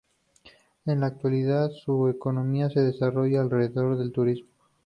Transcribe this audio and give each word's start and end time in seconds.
En 0.87 0.99
la 0.99 1.05
actualidad 1.05 1.69
su 1.69 2.07
economía 2.09 2.71
se 2.71 2.79
desarrolla 2.79 3.41
alrededor 3.41 3.99
del 3.99 4.11
turismo. 4.11 4.49